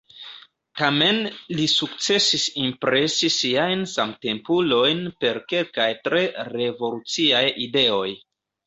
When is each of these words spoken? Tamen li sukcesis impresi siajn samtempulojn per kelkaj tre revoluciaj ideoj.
Tamen 0.79 1.19
li 1.59 1.67
sukcesis 1.73 2.47
impresi 2.63 3.31
siajn 3.37 3.87
samtempulojn 3.95 5.07
per 5.23 5.43
kelkaj 5.53 5.91
tre 6.09 6.27
revoluciaj 6.59 7.49
ideoj. 7.71 8.07